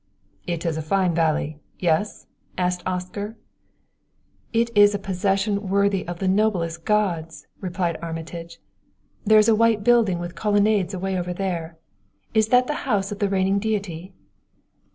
[0.47, 2.25] "It is a fine valley yes?"
[2.57, 3.37] asked Oscar.
[4.51, 8.57] "It is a possession worthy of the noblest gods!" replied Armitage.
[9.25, 11.77] "There is a white building with colonnades away over there
[12.33, 14.11] is it the house of the reigning deity?"